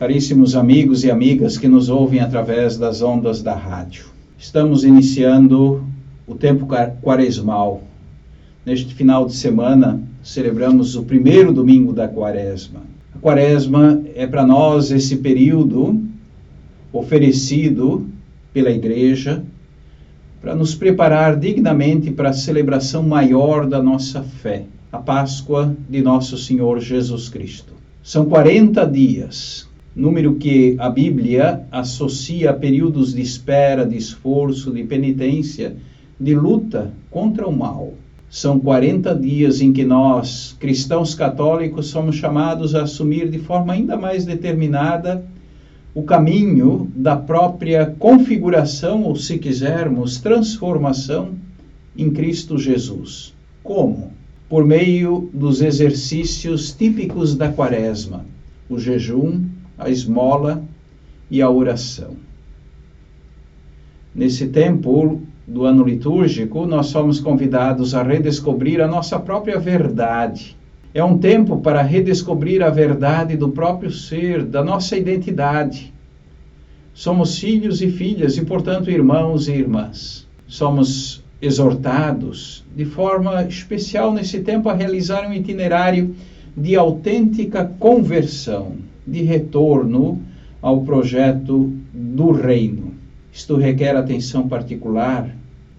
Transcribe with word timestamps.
caríssimos 0.00 0.56
amigos 0.56 1.04
e 1.04 1.10
amigas 1.10 1.58
que 1.58 1.68
nos 1.68 1.90
ouvem 1.90 2.20
através 2.20 2.78
das 2.78 3.02
ondas 3.02 3.42
da 3.42 3.54
rádio. 3.54 4.06
Estamos 4.38 4.82
iniciando 4.82 5.84
o 6.26 6.34
tempo 6.34 6.66
quaresmal. 7.02 7.82
Neste 8.64 8.94
final 8.94 9.26
de 9.26 9.34
semana, 9.34 10.00
celebramos 10.22 10.96
o 10.96 11.02
primeiro 11.02 11.52
domingo 11.52 11.92
da 11.92 12.08
quaresma. 12.08 12.80
A 13.14 13.18
quaresma 13.18 14.00
é 14.14 14.26
para 14.26 14.46
nós 14.46 14.90
esse 14.90 15.18
período 15.18 16.02
oferecido 16.90 18.08
pela 18.54 18.70
igreja 18.70 19.44
para 20.40 20.54
nos 20.54 20.74
preparar 20.74 21.38
dignamente 21.38 22.10
para 22.10 22.30
a 22.30 22.32
celebração 22.32 23.02
maior 23.02 23.66
da 23.66 23.82
nossa 23.82 24.22
fé, 24.22 24.64
a 24.90 24.96
Páscoa 24.96 25.76
de 25.90 26.00
nosso 26.00 26.38
Senhor 26.38 26.80
Jesus 26.80 27.28
Cristo. 27.28 27.74
São 28.02 28.24
40 28.24 28.86
dias, 28.86 29.68
número 30.00 30.36
que 30.36 30.76
a 30.78 30.88
Bíblia 30.88 31.60
associa 31.70 32.50
a 32.50 32.54
períodos 32.54 33.14
de 33.14 33.20
espera, 33.20 33.84
de 33.84 33.98
esforço, 33.98 34.72
de 34.72 34.82
penitência, 34.82 35.76
de 36.18 36.34
luta 36.34 36.90
contra 37.10 37.46
o 37.46 37.54
mal. 37.54 37.92
São 38.30 38.58
40 38.58 39.14
dias 39.14 39.60
em 39.60 39.72
que 39.72 39.84
nós, 39.84 40.56
cristãos 40.58 41.14
católicos, 41.14 41.88
somos 41.88 42.16
chamados 42.16 42.74
a 42.74 42.84
assumir 42.84 43.28
de 43.28 43.38
forma 43.38 43.74
ainda 43.74 43.96
mais 43.96 44.24
determinada 44.24 45.22
o 45.94 46.02
caminho 46.02 46.90
da 46.94 47.16
própria 47.16 47.84
configuração, 47.84 49.02
ou 49.02 49.16
se 49.16 49.36
quisermos, 49.36 50.18
transformação 50.18 51.32
em 51.94 52.08
Cristo 52.10 52.56
Jesus. 52.56 53.34
Como? 53.62 54.12
Por 54.48 54.64
meio 54.64 55.28
dos 55.34 55.60
exercícios 55.60 56.72
típicos 56.72 57.34
da 57.34 57.52
Quaresma: 57.52 58.24
o 58.68 58.78
jejum, 58.78 59.49
a 59.80 59.90
esmola 59.90 60.62
e 61.30 61.42
a 61.42 61.50
oração. 61.50 62.16
Nesse 64.14 64.48
tempo 64.48 65.22
do 65.46 65.64
ano 65.64 65.82
litúrgico, 65.82 66.66
nós 66.66 66.86
somos 66.86 67.18
convidados 67.18 67.94
a 67.94 68.02
redescobrir 68.02 68.80
a 68.80 68.86
nossa 68.86 69.18
própria 69.18 69.58
verdade 69.58 70.56
é 70.92 71.04
um 71.04 71.18
tempo 71.18 71.58
para 71.60 71.82
redescobrir 71.82 72.62
a 72.62 72.68
verdade 72.68 73.36
do 73.36 73.50
próprio 73.50 73.92
ser, 73.92 74.42
da 74.44 74.62
nossa 74.62 74.96
identidade. 74.96 75.92
Somos 76.92 77.38
filhos 77.38 77.80
e 77.80 77.90
filhas 77.90 78.36
e, 78.36 78.44
portanto, 78.44 78.90
irmãos 78.90 79.46
e 79.46 79.52
irmãs. 79.52 80.26
Somos 80.48 81.22
exortados 81.40 82.64
de 82.74 82.84
forma 82.84 83.44
especial 83.44 84.12
nesse 84.12 84.40
tempo 84.40 84.68
a 84.68 84.74
realizar 84.74 85.28
um 85.28 85.32
itinerário 85.32 86.14
de 86.56 86.74
autêntica 86.74 87.64
conversão, 87.78 88.72
de 89.10 89.22
retorno 89.22 90.20
ao 90.62 90.82
projeto 90.82 91.72
do 91.92 92.30
reino. 92.30 92.94
Isto 93.32 93.56
requer 93.56 93.96
atenção 93.96 94.48
particular 94.48 95.30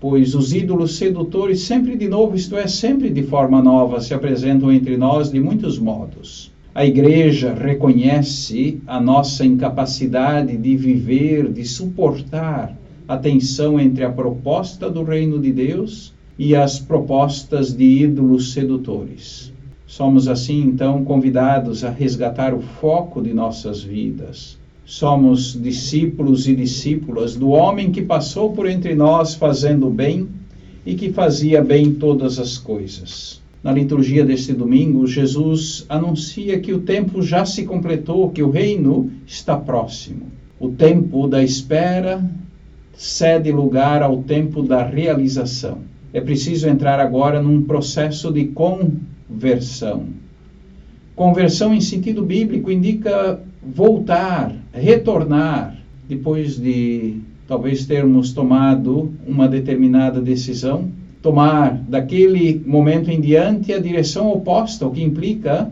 pois 0.01 0.33
os 0.33 0.51
ídolos 0.51 0.97
sedutores 0.97 1.61
sempre 1.61 1.95
de 1.95 2.09
novo, 2.09 2.35
isto 2.35 2.57
é, 2.57 2.65
sempre 2.65 3.11
de 3.11 3.21
forma 3.21 3.61
nova, 3.61 4.01
se 4.01 4.15
apresentam 4.15 4.71
entre 4.71 4.97
nós 4.97 5.31
de 5.31 5.39
muitos 5.39 5.77
modos. 5.77 6.51
A 6.73 6.83
igreja 6.83 7.53
reconhece 7.53 8.79
a 8.87 8.99
nossa 8.99 9.45
incapacidade 9.45 10.57
de 10.57 10.75
viver, 10.75 11.51
de 11.51 11.63
suportar 11.63 12.75
a 13.07 13.15
tensão 13.15 13.79
entre 13.79 14.03
a 14.03 14.09
proposta 14.09 14.89
do 14.89 15.03
reino 15.03 15.37
de 15.37 15.51
Deus 15.51 16.11
e 16.39 16.55
as 16.55 16.79
propostas 16.79 17.71
de 17.71 17.83
ídolos 17.83 18.53
sedutores. 18.53 19.50
Somos 19.91 20.29
assim 20.29 20.61
então 20.61 21.03
convidados 21.03 21.83
a 21.83 21.89
resgatar 21.89 22.53
o 22.53 22.61
foco 22.61 23.21
de 23.21 23.33
nossas 23.33 23.83
vidas, 23.83 24.57
somos 24.85 25.51
discípulos 25.61 26.47
e 26.47 26.55
discípulas 26.55 27.35
do 27.35 27.49
homem 27.49 27.91
que 27.91 28.01
passou 28.01 28.53
por 28.53 28.69
entre 28.69 28.95
nós 28.95 29.35
fazendo 29.35 29.89
bem 29.89 30.29
e 30.85 30.95
que 30.95 31.11
fazia 31.11 31.61
bem 31.61 31.93
todas 31.93 32.39
as 32.39 32.57
coisas. 32.57 33.41
Na 33.61 33.73
liturgia 33.73 34.23
deste 34.23 34.53
domingo, 34.53 35.05
Jesus 35.05 35.85
anuncia 35.89 36.57
que 36.61 36.71
o 36.71 36.79
tempo 36.79 37.21
já 37.21 37.43
se 37.43 37.65
completou, 37.65 38.29
que 38.29 38.41
o 38.41 38.49
reino 38.49 39.11
está 39.27 39.57
próximo. 39.57 40.27
O 40.57 40.69
tempo 40.69 41.27
da 41.27 41.43
espera 41.43 42.23
cede 42.93 43.51
lugar 43.51 44.01
ao 44.01 44.23
tempo 44.23 44.63
da 44.63 44.85
realização. 44.85 45.79
É 46.13 46.21
preciso 46.21 46.69
entrar 46.69 46.97
agora 46.97 47.41
num 47.41 47.61
processo 47.63 48.31
de 48.31 48.45
conversão. 49.31 50.07
Conversão 51.15 51.73
em 51.73 51.81
sentido 51.81 52.21
bíblico 52.23 52.69
indica 52.69 53.39
voltar, 53.63 54.53
retornar, 54.73 55.77
depois 56.07 56.57
de 56.57 57.19
talvez 57.47 57.85
termos 57.85 58.33
tomado 58.33 59.13
uma 59.25 59.47
determinada 59.47 60.21
decisão, 60.21 60.89
tomar 61.21 61.75
daquele 61.87 62.61
momento 62.65 63.09
em 63.09 63.21
diante 63.21 63.71
a 63.73 63.79
direção 63.79 64.31
oposta, 64.31 64.85
o 64.85 64.91
que 64.91 65.03
implica, 65.03 65.71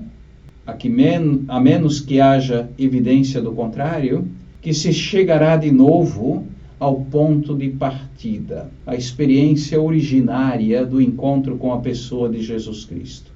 a, 0.65 0.73
que 0.73 0.87
men 0.87 1.43
a 1.47 1.59
menos 1.59 1.99
que 1.99 2.21
haja 2.21 2.69
evidência 2.77 3.41
do 3.41 3.51
contrário, 3.51 4.27
que 4.61 4.73
se 4.73 4.93
chegará 4.93 5.57
de 5.57 5.71
novo 5.71 6.45
ao 6.79 7.01
ponto 7.01 7.55
de 7.55 7.69
partida, 7.69 8.69
a 8.85 8.95
experiência 8.95 9.81
originária 9.81 10.85
do 10.85 11.01
encontro 11.01 11.57
com 11.57 11.73
a 11.73 11.79
pessoa 11.79 12.29
de 12.29 12.41
Jesus 12.41 12.85
Cristo. 12.85 13.28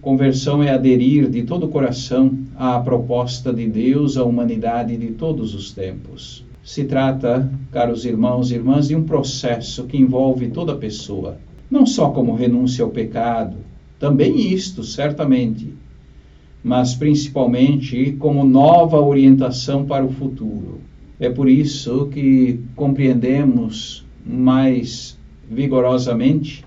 Conversão 0.00 0.62
é 0.62 0.70
aderir 0.70 1.28
de 1.28 1.42
todo 1.42 1.66
o 1.66 1.68
coração 1.68 2.38
à 2.56 2.80
proposta 2.80 3.52
de 3.52 3.66
Deus 3.66 4.16
à 4.16 4.24
humanidade 4.24 4.96
de 4.96 5.08
todos 5.08 5.54
os 5.54 5.72
tempos. 5.72 6.42
Se 6.64 6.84
trata, 6.84 7.52
caros 7.70 8.06
irmãos 8.06 8.50
e 8.50 8.54
irmãs, 8.54 8.88
de 8.88 8.96
um 8.96 9.02
processo 9.02 9.84
que 9.84 9.98
envolve 9.98 10.48
toda 10.48 10.74
pessoa, 10.74 11.36
não 11.70 11.84
só 11.84 12.08
como 12.08 12.34
renúncia 12.34 12.82
ao 12.82 12.90
pecado, 12.90 13.58
também 13.98 14.54
isto, 14.54 14.82
certamente, 14.82 15.74
mas 16.64 16.94
principalmente 16.94 18.12
como 18.12 18.42
nova 18.42 18.98
orientação 18.98 19.84
para 19.84 20.04
o 20.04 20.12
futuro. 20.12 20.80
É 21.18 21.28
por 21.28 21.46
isso 21.46 22.06
que 22.06 22.58
compreendemos 22.74 24.02
mais 24.24 25.18
vigorosamente 25.50 26.64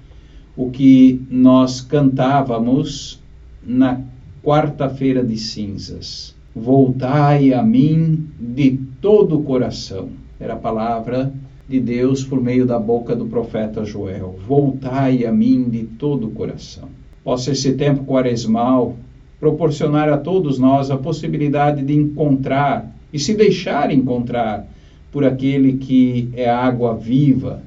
o 0.56 0.70
que 0.70 1.20
nós 1.32 1.82
cantávamos 1.82 3.23
na 3.66 4.02
quarta-feira 4.44 5.24
de 5.24 5.38
cinzas. 5.38 6.36
Voltai 6.56 7.54
a 7.54 7.64
mim 7.64 8.28
de 8.40 8.78
todo 9.02 9.40
o 9.40 9.44
coração. 9.44 10.10
Era 10.40 10.54
a 10.54 10.58
palavra 10.58 11.34
de 11.68 11.80
Deus 11.80 12.24
por 12.24 12.42
meio 12.42 12.66
da 12.66 12.78
boca 12.78 13.16
do 13.16 13.26
profeta 13.26 13.86
Joel. 13.86 14.38
Voltai 14.48 15.26
a 15.26 15.32
mim 15.32 15.64
de 15.70 15.84
todo 15.84 16.28
o 16.28 16.32
coração. 16.32 16.90
Possa 17.24 17.52
esse 17.52 17.74
tempo 17.74 18.04
quaresmal 18.04 18.98
proporcionar 19.40 20.10
a 20.10 20.18
todos 20.18 20.60
nós 20.60 20.92
a 20.92 20.98
possibilidade 20.98 21.84
de 21.84 21.94
encontrar 21.94 22.94
e 23.12 23.20
se 23.20 23.34
deixar 23.34 23.92
encontrar 23.92 24.68
por 25.12 25.24
aquele 25.24 25.74
que 25.74 26.30
é 26.34 26.50
água 26.50 26.96
viva, 26.96 27.62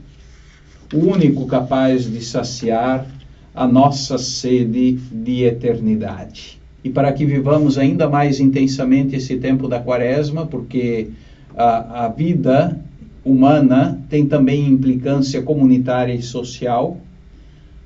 o 0.93 0.99
único 0.99 1.47
capaz 1.47 2.11
de 2.11 2.21
saciar 2.25 3.07
a 3.57 3.67
nossa 3.67 4.19
sede 4.19 4.93
de 5.11 5.45
eternidade. 5.45 6.61
E 6.85 6.91
para 6.91 7.11
que 7.11 7.25
vivamos 7.25 7.79
ainda 7.79 8.07
mais 8.07 8.39
intensamente 8.39 9.17
esse 9.17 9.39
tempo 9.39 9.67
da 9.67 9.81
quaresma, 9.81 10.45
porque 10.47 11.09
a, 11.57 12.05
a 12.05 12.09
vida 12.09 12.79
humana 13.25 13.99
tem 14.11 14.27
também 14.27 14.69
implicância 14.69 15.41
comunitária 15.43 16.13
e 16.13 16.23
social, 16.23 16.99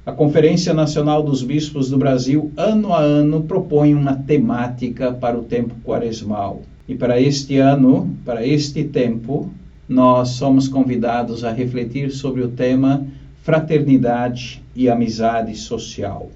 a 0.04 0.10
Conferência 0.10 0.74
Nacional 0.74 1.22
dos 1.22 1.42
Bispos 1.42 1.88
do 1.88 1.96
Brasil, 1.96 2.50
ano 2.56 2.92
a 2.92 3.00
ano, 3.00 3.42
propõe 3.44 3.94
uma 3.94 4.16
temática 4.16 5.12
para 5.12 5.38
o 5.38 5.44
tempo 5.44 5.74
quaresmal. 5.84 6.62
E 6.88 6.96
para 6.96 7.20
este 7.20 7.58
ano, 7.58 8.12
para 8.24 8.44
este 8.44 8.82
tempo, 8.82 9.48
nós 9.88 10.30
somos 10.30 10.66
convidados 10.66 11.44
a 11.44 11.52
refletir 11.52 12.10
sobre 12.10 12.42
o 12.42 12.48
tema 12.48 13.06
fraternidade 13.42 14.59
e 14.74 14.88
amizade 14.88 15.56
social, 15.56 16.30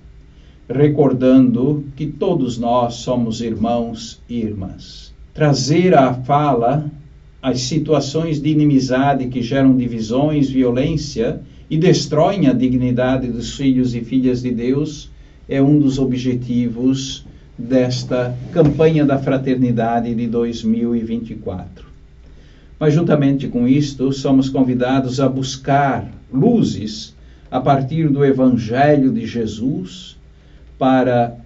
recordando 0.69 1.85
que 1.97 2.07
todos 2.07 2.59
nós 2.59 2.95
somos 2.95 3.41
irmãos 3.41 4.21
e 4.29 4.41
irmãs. 4.41 5.13
Trazer 5.33 5.97
à 5.97 6.15
fala 6.15 6.91
as 7.43 7.61
situações 7.61 8.41
de 8.41 8.49
inimizade 8.49 9.29
que 9.29 9.43
geram 9.43 9.77
divisões, 9.77 10.49
violência 10.49 11.41
e 11.69 11.77
destroem 11.77 12.47
a 12.47 12.53
dignidade 12.53 13.29
dos 13.29 13.57
filhos 13.57 13.95
e 13.95 14.01
filhas 14.01 14.43
de 14.43 14.51
Deus 14.51 15.11
é 15.49 15.61
um 15.61 15.79
dos 15.79 15.99
objetivos 15.99 17.27
desta 17.57 18.37
campanha 18.53 19.05
da 19.05 19.19
fraternidade 19.19 20.15
de 20.15 20.27
2024. 20.27 21.87
Mas, 22.79 22.95
juntamente 22.95 23.47
com 23.49 23.69
isto, 23.69 24.13
somos 24.13 24.49
convidados 24.49 25.21
a 25.21 25.29
buscar 25.29 26.11
luzes 26.33 27.14
a 27.55 27.61
partir 27.61 28.09
do 28.09 28.25
Evangelho 28.25 29.13
de 29.13 29.25
Jesus 29.25 30.17
para 30.77 31.37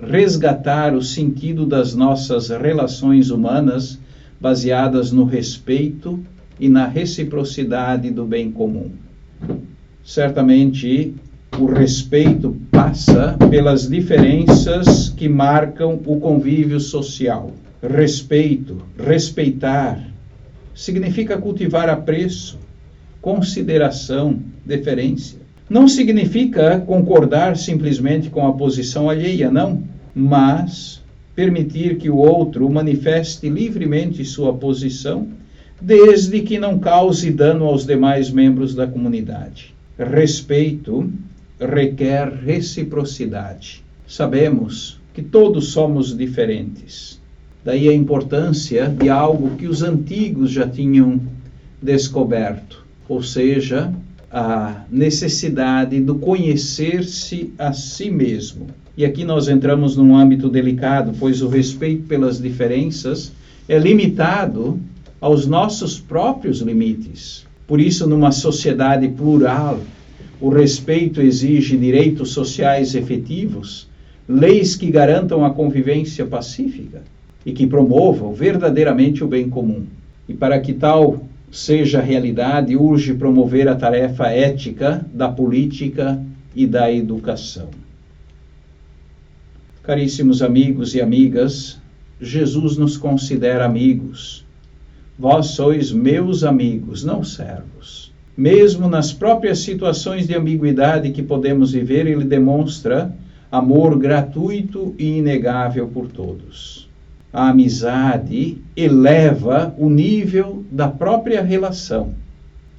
resgatar 0.00 0.94
o 0.94 1.02
sentido 1.02 1.66
das 1.66 1.94
nossas 1.94 2.48
relações 2.48 3.28
humanas 3.28 3.98
baseadas 4.40 5.12
no 5.12 5.24
respeito 5.24 6.18
e 6.58 6.66
na 6.66 6.86
reciprocidade 6.86 8.10
do 8.10 8.24
bem 8.24 8.50
comum. 8.50 8.90
Certamente, 10.02 11.12
o 11.58 11.66
respeito 11.66 12.56
passa 12.70 13.36
pelas 13.50 13.86
diferenças 13.86 15.10
que 15.10 15.28
marcam 15.28 16.00
o 16.06 16.18
convívio 16.18 16.80
social. 16.80 17.52
Respeito, 17.82 18.78
respeitar, 18.98 20.02
significa 20.74 21.36
cultivar 21.36 21.90
apreço, 21.90 22.58
consideração, 23.20 24.40
deferência. 24.64 25.49
Não 25.70 25.86
significa 25.86 26.80
concordar 26.80 27.56
simplesmente 27.56 28.28
com 28.28 28.44
a 28.44 28.52
posição 28.52 29.08
alheia, 29.08 29.52
não, 29.52 29.84
mas 30.12 31.00
permitir 31.32 31.96
que 31.96 32.10
o 32.10 32.16
outro 32.16 32.68
manifeste 32.68 33.48
livremente 33.48 34.24
sua 34.24 34.52
posição, 34.52 35.28
desde 35.80 36.40
que 36.40 36.58
não 36.58 36.80
cause 36.80 37.30
dano 37.30 37.66
aos 37.66 37.86
demais 37.86 38.32
membros 38.32 38.74
da 38.74 38.84
comunidade. 38.84 39.72
Respeito 39.96 41.08
requer 41.60 42.28
reciprocidade. 42.44 43.84
Sabemos 44.08 45.00
que 45.14 45.22
todos 45.22 45.68
somos 45.68 46.16
diferentes. 46.18 47.20
Daí 47.64 47.88
a 47.88 47.94
importância 47.94 48.88
de 48.88 49.08
algo 49.08 49.56
que 49.56 49.68
os 49.68 49.84
antigos 49.84 50.50
já 50.50 50.66
tinham 50.66 51.20
descoberto, 51.80 52.84
ou 53.08 53.22
seja, 53.22 53.94
a 54.30 54.84
necessidade 54.90 56.00
do 56.00 56.14
conhecer-se 56.14 57.52
a 57.58 57.72
si 57.72 58.10
mesmo. 58.10 58.68
E 58.96 59.04
aqui 59.04 59.24
nós 59.24 59.48
entramos 59.48 59.96
num 59.96 60.16
âmbito 60.16 60.48
delicado, 60.48 61.12
pois 61.18 61.42
o 61.42 61.48
respeito 61.48 62.04
pelas 62.04 62.40
diferenças 62.40 63.32
é 63.68 63.78
limitado 63.78 64.78
aos 65.20 65.46
nossos 65.46 65.98
próprios 65.98 66.60
limites. 66.60 67.44
Por 67.66 67.80
isso, 67.80 68.08
numa 68.08 68.30
sociedade 68.30 69.08
plural, 69.08 69.80
o 70.40 70.48
respeito 70.48 71.20
exige 71.20 71.76
direitos 71.76 72.30
sociais 72.30 72.94
efetivos, 72.94 73.88
leis 74.28 74.76
que 74.76 74.90
garantam 74.90 75.44
a 75.44 75.50
convivência 75.50 76.24
pacífica 76.24 77.02
e 77.44 77.52
que 77.52 77.66
promovam 77.66 78.32
verdadeiramente 78.32 79.24
o 79.24 79.28
bem 79.28 79.48
comum. 79.48 79.84
E 80.28 80.34
para 80.34 80.58
que 80.60 80.72
tal 80.72 81.24
seja 81.50 82.00
realidade, 82.00 82.76
urge 82.76 83.14
promover 83.14 83.68
a 83.68 83.74
tarefa 83.74 84.28
ética 84.28 85.04
da 85.12 85.28
política 85.28 86.22
e 86.54 86.66
da 86.66 86.92
educação. 86.92 87.68
Caríssimos 89.82 90.42
amigos 90.42 90.94
e 90.94 91.00
amigas, 91.00 91.80
Jesus 92.20 92.76
nos 92.76 92.96
considera 92.96 93.64
amigos. 93.64 94.44
Vós 95.18 95.48
sois 95.48 95.90
meus 95.90 96.44
amigos, 96.44 97.02
não 97.04 97.24
servos. 97.24 98.12
Mesmo 98.36 98.88
nas 98.88 99.12
próprias 99.12 99.58
situações 99.58 100.26
de 100.26 100.34
ambiguidade 100.36 101.10
que 101.10 101.22
podemos 101.22 101.72
viver, 101.72 102.06
ele 102.06 102.24
demonstra 102.24 103.14
amor 103.50 103.98
gratuito 103.98 104.94
e 104.98 105.18
inegável 105.18 105.88
por 105.88 106.08
todos 106.08 106.89
a 107.32 107.50
amizade 107.50 108.58
eleva 108.76 109.74
o 109.78 109.88
nível 109.88 110.64
da 110.70 110.88
própria 110.88 111.42
relação. 111.42 112.14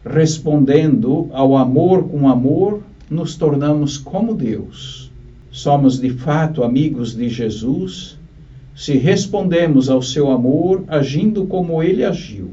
Respondendo 0.05 1.29
ao 1.31 1.55
amor 1.55 2.09
com 2.09 2.27
amor, 2.27 2.81
nos 3.09 3.35
tornamos 3.35 3.97
como 3.97 4.33
Deus. 4.33 5.11
Somos 5.51 5.99
de 5.99 6.09
fato 6.09 6.63
amigos 6.63 7.15
de 7.15 7.29
Jesus 7.29 8.17
se 8.75 8.97
respondemos 8.97 9.89
ao 9.89 10.01
seu 10.01 10.31
amor 10.31 10.83
agindo 10.87 11.45
como 11.45 11.83
ele 11.83 12.03
agiu. 12.03 12.51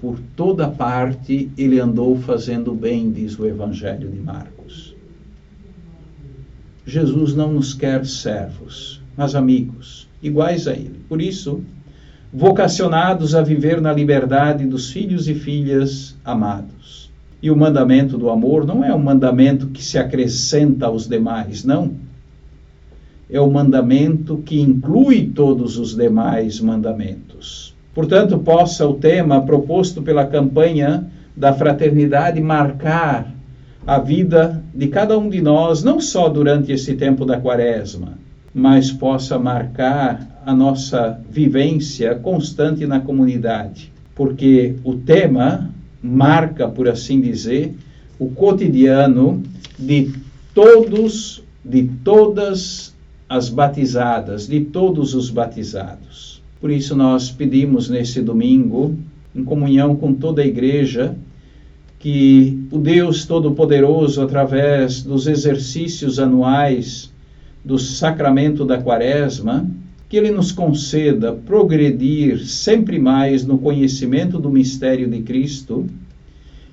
Por 0.00 0.18
toda 0.34 0.68
parte 0.68 1.50
ele 1.56 1.78
andou 1.78 2.16
fazendo 2.18 2.74
bem, 2.74 3.10
diz 3.10 3.38
o 3.38 3.46
Evangelho 3.46 4.10
de 4.10 4.18
Marcos. 4.18 4.94
Jesus 6.86 7.34
não 7.34 7.52
nos 7.52 7.72
quer 7.72 8.04
servos, 8.04 9.00
mas 9.16 9.34
amigos 9.34 10.09
iguais 10.22 10.66
a 10.66 10.72
ele. 10.72 11.00
Por 11.08 11.20
isso, 11.20 11.62
vocacionados 12.32 13.34
a 13.34 13.42
viver 13.42 13.80
na 13.80 13.92
liberdade 13.92 14.64
dos 14.64 14.90
filhos 14.90 15.28
e 15.28 15.34
filhas 15.34 16.16
amados. 16.24 17.10
E 17.42 17.50
o 17.50 17.56
mandamento 17.56 18.18
do 18.18 18.28
amor 18.28 18.66
não 18.66 18.84
é 18.84 18.94
um 18.94 19.02
mandamento 19.02 19.68
que 19.68 19.82
se 19.82 19.98
acrescenta 19.98 20.86
aos 20.86 21.08
demais, 21.08 21.64
não. 21.64 21.94
É 23.28 23.40
o 23.40 23.50
mandamento 23.50 24.38
que 24.38 24.60
inclui 24.60 25.26
todos 25.34 25.78
os 25.78 25.96
demais 25.96 26.60
mandamentos. 26.60 27.74
Portanto, 27.94 28.38
possa 28.38 28.86
o 28.86 28.94
tema 28.94 29.40
proposto 29.42 30.02
pela 30.02 30.26
campanha 30.26 31.06
da 31.36 31.52
fraternidade 31.52 32.40
marcar 32.40 33.32
a 33.86 33.98
vida 33.98 34.62
de 34.74 34.88
cada 34.88 35.18
um 35.18 35.28
de 35.28 35.40
nós, 35.40 35.82
não 35.82 36.00
só 36.00 36.28
durante 36.28 36.70
esse 36.70 36.94
tempo 36.94 37.24
da 37.24 37.40
quaresma, 37.40 38.18
mas 38.54 38.90
possa 38.90 39.38
marcar 39.38 40.40
a 40.44 40.54
nossa 40.54 41.20
vivência 41.30 42.14
constante 42.16 42.86
na 42.86 43.00
comunidade, 43.00 43.92
porque 44.14 44.74
o 44.82 44.94
tema 44.94 45.70
marca, 46.02 46.68
por 46.68 46.88
assim 46.88 47.20
dizer, 47.20 47.74
o 48.18 48.28
cotidiano 48.30 49.42
de 49.78 50.12
todos, 50.54 51.42
de 51.64 51.84
todas 52.02 52.94
as 53.28 53.48
batizadas, 53.48 54.48
de 54.48 54.60
todos 54.60 55.14
os 55.14 55.30
batizados. 55.30 56.42
Por 56.60 56.70
isso 56.70 56.96
nós 56.96 57.30
pedimos 57.30 57.88
nesse 57.88 58.20
domingo, 58.20 58.96
em 59.34 59.44
comunhão 59.44 59.94
com 59.94 60.12
toda 60.12 60.42
a 60.42 60.46
igreja, 60.46 61.16
que 61.98 62.66
o 62.70 62.78
Deus 62.78 63.26
Todo-Poderoso, 63.26 64.22
através 64.22 65.02
dos 65.02 65.26
exercícios 65.26 66.18
anuais 66.18 67.10
do 67.64 67.78
sacramento 67.78 68.64
da 68.64 68.80
Quaresma, 68.80 69.68
que 70.08 70.16
Ele 70.16 70.30
nos 70.30 70.50
conceda 70.50 71.32
progredir 71.32 72.44
sempre 72.46 72.98
mais 72.98 73.44
no 73.44 73.58
conhecimento 73.58 74.38
do 74.38 74.50
mistério 74.50 75.08
de 75.08 75.22
Cristo 75.22 75.86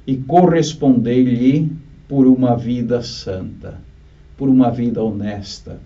e 0.06 0.16
corresponder-lhe 0.16 1.72
por 2.08 2.26
uma 2.26 2.56
vida 2.56 3.02
santa, 3.04 3.80
por 4.38 4.50
uma 4.50 4.72
vida 4.72 5.04
honesta, 5.04 5.80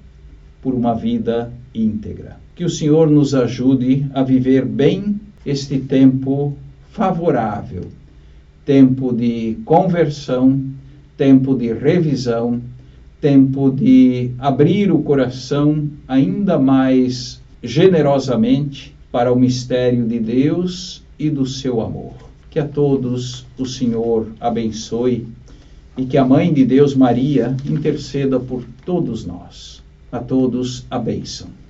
por 0.61 0.73
uma 0.73 0.93
vida 0.93 1.51
íntegra. 1.73 2.37
Que 2.55 2.63
o 2.63 2.69
Senhor 2.69 3.09
nos 3.09 3.33
ajude 3.33 4.05
a 4.13 4.21
viver 4.21 4.63
bem 4.63 5.19
este 5.45 5.79
tempo 5.79 6.55
favorável, 6.91 7.87
tempo 8.63 9.11
de 9.11 9.57
conversão, 9.65 10.61
tempo 11.17 11.55
de 11.55 11.73
revisão 11.73 12.61
tempo 13.21 13.71
de 13.71 14.31
abrir 14.39 14.91
o 14.91 15.03
coração 15.03 15.87
ainda 16.07 16.57
mais 16.57 17.39
generosamente 17.61 18.95
para 19.11 19.31
o 19.31 19.39
mistério 19.39 20.05
de 20.07 20.19
Deus 20.19 21.03
e 21.19 21.29
do 21.29 21.45
seu 21.45 21.79
amor. 21.79 22.13
Que 22.49 22.59
a 22.59 22.67
todos 22.67 23.45
o 23.57 23.65
Senhor 23.65 24.27
abençoe 24.39 25.27
e 25.95 26.05
que 26.05 26.17
a 26.17 26.25
Mãe 26.25 26.51
de 26.51 26.65
Deus, 26.65 26.95
Maria, 26.95 27.55
interceda 27.63 28.39
por 28.39 28.63
todos 28.85 29.25
nós. 29.25 29.81
A 30.11 30.19
todos 30.19 30.85
a 30.89 30.97
bênção. 30.97 31.60